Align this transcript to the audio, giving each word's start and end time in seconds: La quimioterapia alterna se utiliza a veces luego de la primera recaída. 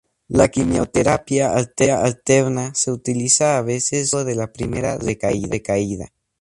La 0.39 0.47
quimioterapia 0.49 1.51
alterna 1.55 2.71
se 2.73 2.89
utiliza 2.91 3.57
a 3.59 3.61
veces 3.61 4.11
luego 4.13 4.27
de 4.29 4.33
la 4.33 4.51
primera 4.51 4.97
recaída. 4.97 6.11